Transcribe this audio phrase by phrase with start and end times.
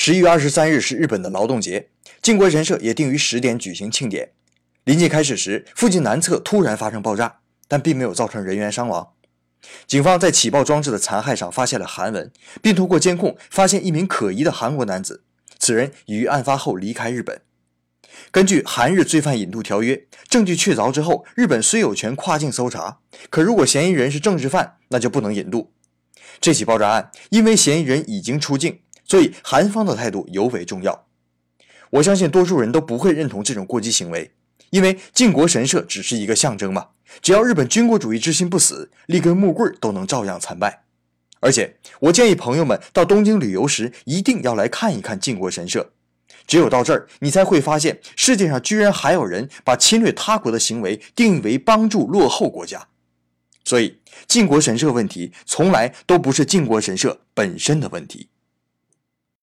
[0.00, 1.88] 十一月二十三日是日本的劳动节，
[2.22, 4.30] 靖国神社也定于十点举行庆典。
[4.84, 9.14] 临近开始时，附近南侧突然发生爆炸，但并没有造成人员伤亡。
[9.88, 12.30] 警方在起爆装置的残骸上发现了韩文，
[12.62, 15.24] 并通过监控发现一名可疑的韩国男子。
[15.58, 17.40] 此人已于案发后离开日本。
[18.30, 25.72] 根据韩日罪犯引渡条约，证据确凿之后，日本虽有权跨境搜查，可如果嫌疑人是政治犯，那就不能引渡。
[26.40, 28.78] 这起爆炸案因为嫌疑人已经出境，
[29.08, 31.06] 所以韩方的态度尤为重要。
[31.90, 34.30] 我相信多数人都不会认同这种过激行为，
[34.70, 36.88] 因为靖国神社只是一个象征嘛。
[37.22, 40.84] 只要日本军国主义之心不死，立根木棍都能照样参拜。
[41.40, 45.92] 而且，我建议朋友们到东京旅游时，一定要来看一看靖国神社。
[46.46, 52.88] 只有到这儿，你才会发现世界上居然还有人把侵略他国的行为定义为帮助落后国家。
[53.64, 58.28] 所以，靖国神社问题从来都不是靖国神社本身的问题。